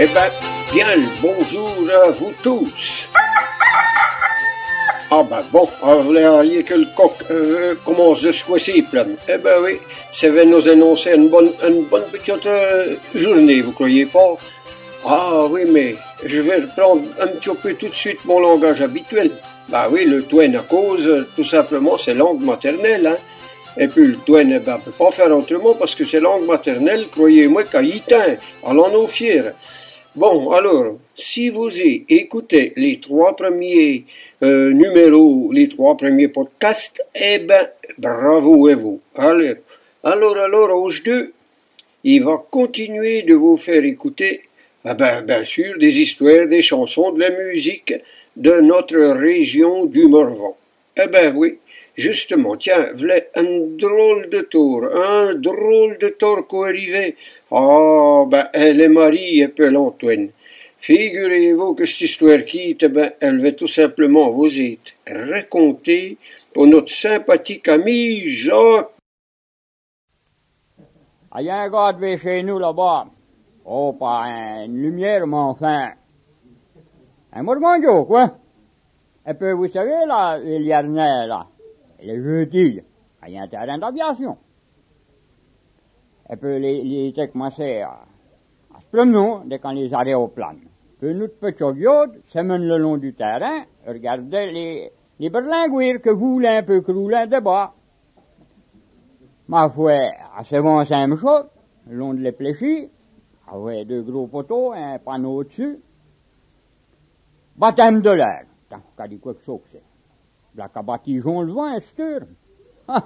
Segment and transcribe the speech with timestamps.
[0.00, 0.30] Eh ben,
[0.72, 3.08] bien le bonjour à vous tous.
[5.10, 9.06] Ah ben bon, ah, vous voulez que le coq euh, commence de se coincer plein.
[9.28, 9.78] Eh ben oui,
[10.10, 14.34] ça va nous annoncer une bonne, une bonne petite euh, journée, vous croyez pas?
[15.04, 19.30] Ah oui, mais je vais reprendre un petit peu tout de suite mon langage habituel.
[19.68, 23.16] Bah oui, le toin à cause, tout simplement, c'est langue maternelle, hein.
[23.78, 27.06] Et puis le toin, eh ben, peut pas faire autrement parce que c'est langue maternelle,
[27.10, 28.36] croyez-moi, qu'haïtain,
[28.66, 29.52] allons-nous fiers.
[30.14, 34.04] Bon, alors, si vous écoutez les trois premiers
[34.42, 39.00] euh, numéros, les trois premiers podcasts, eh ben, bravo à vous.
[39.14, 39.56] Alors,
[40.04, 41.32] alors, alors, deux,
[42.04, 44.42] il va continuer de vous faire écouter,
[44.84, 47.94] eh ben, bien sûr, des histoires, des chansons, de la musique
[48.36, 50.56] de notre région du Morvan.
[50.96, 51.58] Eh ben oui,
[51.94, 57.16] Justement, tiens, voilà un drôle de tour, un drôle de tour qui arrivait.
[57.50, 60.30] Ah, ben, elle est Marie et peu l'Antoine.
[60.78, 66.16] Figurez-vous que cette histoire quitte, ben, elle va tout simplement vous être racontée
[66.54, 68.88] pour notre sympathique ami Jacques.
[71.38, 73.06] Il y a un gars de chez nous là-bas.
[73.66, 74.24] Oh, pas
[74.64, 75.92] une lumière, mais enfin.
[77.34, 78.38] Un mormandio, quoi?
[79.26, 81.46] Et puis, vous savez, là, y a là
[82.02, 82.80] les jeudis,
[83.26, 84.36] il y a un terrain d'aviation.
[86.30, 88.00] Et puis les, les étaient commencé à,
[88.74, 90.60] à se promener dès qu'on les aéroplanes.
[90.98, 96.58] Puis notre petit viode semaine le long du terrain, regardait les, les berlinguires que voulaient
[96.58, 97.74] un peu crouler de bas.
[99.48, 101.16] Ma foi, assez bon, c'est même
[101.88, 102.88] le long de l'éfléchis,
[103.52, 105.80] avait deux gros poteaux, un panneau au-dessus.
[107.56, 108.44] Baptême de l'air.
[108.78, 109.36] Que
[109.70, 109.82] c'est
[110.54, 112.20] la baptigeons le vent, est-ce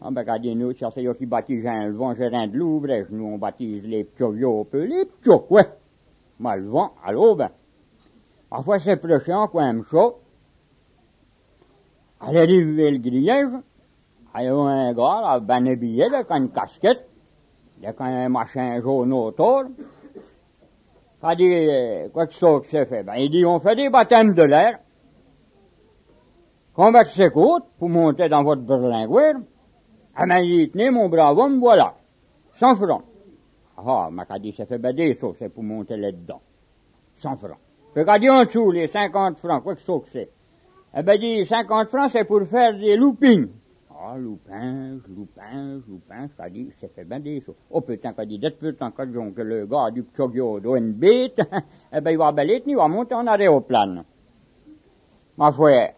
[0.00, 2.86] Ah, ben, regardez, nous, ça c'est eux qui baptisent le vent, j'ai rien de l'ouvre,
[3.10, 5.68] nous, on baptise les vieux, peu les petits, ouais.
[6.38, 7.50] Mais le vent, alors, ben,
[8.48, 10.20] parfois c'est plus chiant, quand même chaud.
[12.28, 13.50] Elle arrive le grillage,
[14.36, 17.08] il y a un gars, là, ben habillé, là, avec une casquette,
[17.78, 19.64] il y a quand même un machin jaune autour.
[21.22, 23.02] Il dit, quoi que ça que c'est fait?
[23.02, 24.78] Ben, il dit, on fait des baptêmes de l'air.
[26.74, 29.34] Quand que s'écoute, pour monter dans votre berlingueur,
[30.14, 31.94] ah ben, il tenez, mon brave homme, voilà.
[32.54, 33.02] 100 francs.
[33.76, 36.40] Ah, m'a dit, ça fait bader, ça, c'est pour monter là-dedans.
[37.16, 37.58] 100 francs.
[37.94, 40.30] Puis qu'a dit en dessous, les 50 francs, quoi que ça que c'est.
[40.96, 43.48] Eh ben, dit, 50 francs, c'est pour faire des loopings.
[44.00, 47.52] Ah, loupin, loupin, loupin, ça dit, ça fait bader, ça.
[47.68, 51.40] Oh, putain, qu'a dit, d'être putain, quand que le gars du Pchogyo doit une bête,
[51.92, 54.04] eh ben, il va baler, il va monter en aéroplane.
[55.36, 55.94] Ma foi,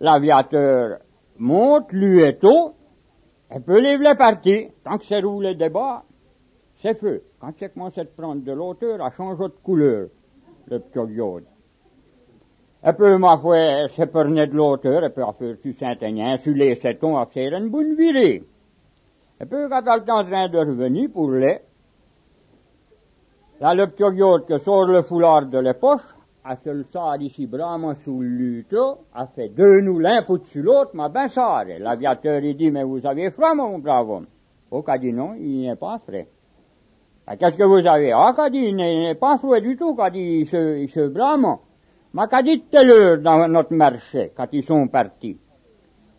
[0.00, 0.98] l'aviateur
[1.38, 2.74] monte, lui est tôt,
[3.50, 4.68] et peut lever la partie.
[4.84, 6.04] Tant que c'est roulé de bas,
[6.76, 7.22] c'est feu.
[7.40, 10.08] Quand c'est commence à prendre de l'auteur, elle change de couleur,
[10.66, 11.51] le petit
[12.82, 12.94] diode.
[12.94, 16.54] Et puis, ma foi, c'est prenait de l'auteur, et puis, à faire du Saint-Aignan, sur
[16.54, 18.42] les setons, à faire une bonne virée.
[19.38, 21.60] Puis, quand elle est en train de revenir pour les,
[23.60, 26.02] là, le petit diode qui sort le foulard de la poche,
[26.44, 28.76] a fait le sort ici vraiment sous lutte,
[29.14, 31.62] a fait deux nous l'un pour-dessus l'autre, mais ben ça.
[31.78, 34.26] L'aviateur, il dit, mais vous avez froid, mon brave homme.
[34.72, 36.26] Oh, qu'a dit non, il n'est pas frais.
[37.26, 38.10] Ben, qu'est-ce que vous avez?
[38.10, 41.06] Ah, qu'a dit, il n'est pas froid du tout, qu'a dit, il se, il se
[41.06, 41.58] blâme.
[42.14, 45.36] Mais qu'a dit telle heure dans notre marché, quand ils sont partis?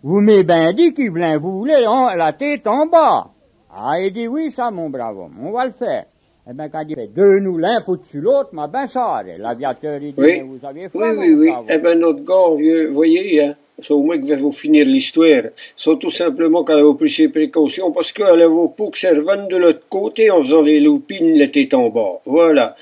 [0.01, 3.29] Vous m'avez bien dit qu'il voulait, vous voulez, la tête en bas.
[3.75, 6.05] Ah, il dit oui, ça, mon brave homme, on va le faire.
[6.49, 10.13] Eh bien, quand il fait deux nous l'un pour-dessus l'autre, mais ben ça, l'aviateur, il
[10.13, 10.41] dit, oui.
[10.41, 11.53] vous avez froid, Oui, oui, oui.
[11.69, 15.43] Eh bien, notre gars, vieux, voyez, hein, c'est au moins que va vous finir l'histoire.
[15.77, 19.55] C'est tout simplement qu'elle a pris ses précautions parce qu'elle a vos poucs servant de
[19.55, 22.19] l'autre côté en faisant les loupines, la tête en bas.
[22.25, 22.75] Voilà.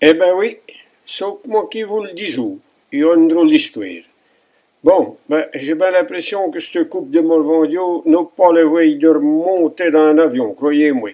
[0.00, 0.58] Eh ben oui,
[1.06, 2.36] sauf moi qui vous le dis,
[2.92, 4.04] il y a une drôle d'histoire.
[4.84, 9.08] Bon, ben, j'ai bien l'impression que cette coupe de Morvandio n'a pas le voie de
[9.08, 11.10] remonter dans un avion, croyez-moi.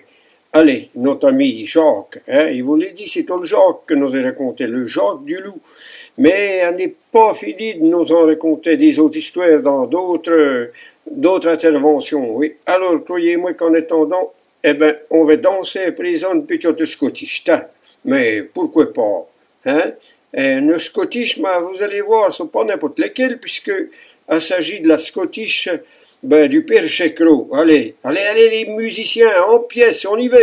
[0.54, 4.20] Allez, notre ami Jacques, hein, il vous l'a dit, c'est le Jacques que nous a
[4.20, 5.60] raconté, le Jacques du loup.
[6.18, 10.70] Mais elle n'est pas fini de nous en raconter des autres histoires dans d'autres,
[11.10, 12.56] d'autres interventions, oui.
[12.66, 17.62] Alors, croyez-moi qu'en attendant, eh ben, on va danser à présent une petite scottish, hein.
[18.04, 19.26] Mais pourquoi pas,
[19.66, 19.92] hein?
[20.34, 23.72] Une scottish, mais vous allez voir, c'est pas n'importe laquelle, puisque
[24.30, 25.68] il s'agit de la scottish
[26.22, 26.84] ben, du père.
[27.52, 30.38] Allez, allez, allez, les musiciens, en pièces, on y va.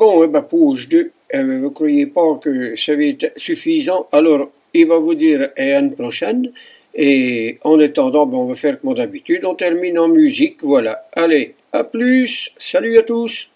[0.00, 4.08] Bon, eh ben, pause 2, eh ben, vous croyez pas que ça va être suffisant,
[4.12, 6.52] alors il va vous dire à une prochaine.
[6.94, 11.06] Et en attendant, ben, on va faire comme d'habitude, on termine en musique, voilà.
[11.12, 13.50] Allez, à plus, salut à tous.